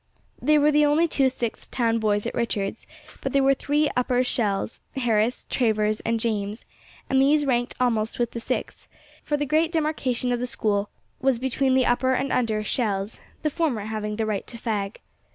They 0.41 0.57
were 0.57 0.71
the 0.71 0.83
only 0.83 1.07
two 1.07 1.29
Sixth 1.29 1.69
town 1.69 1.99
boys 1.99 2.25
at 2.25 2.33
Richards', 2.33 2.87
but 3.21 3.33
there 3.33 3.43
were 3.43 3.53
three 3.53 3.87
Upper 3.95 4.23
'Shells,' 4.23 4.79
Harris, 4.95 5.45
Travers, 5.47 5.99
and 5.99 6.19
James, 6.19 6.65
and 7.07 7.21
these 7.21 7.45
ranked 7.45 7.75
almost 7.79 8.17
with 8.17 8.31
the 8.31 8.39
Sixth, 8.39 8.89
for 9.21 9.37
the 9.37 9.45
great 9.45 9.71
demarcation 9.71 10.31
of 10.31 10.39
the 10.39 10.47
School 10.47 10.89
was 11.19 11.37
between 11.37 11.75
the 11.75 11.85
Upper 11.85 12.13
and 12.15 12.31
Under 12.31 12.63
'Shells,' 12.63 13.19
the 13.43 13.51
former 13.51 13.85
having 13.85 14.15
the 14.15 14.25
right 14.25 14.47
to 14.47 14.57
fag. 14.57 14.95